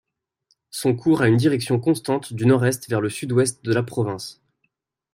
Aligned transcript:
Son 0.71 0.95
cours 0.95 1.21
a 1.21 1.27
une 1.27 1.37
direction 1.37 1.79
constante 1.79 2.33
du 2.33 2.47
nord-est 2.47 2.89
vers 2.89 3.01
le 3.01 3.09
sud-ouest 3.11 3.63
de 3.63 3.71
la 3.71 3.83
province. 3.83 4.41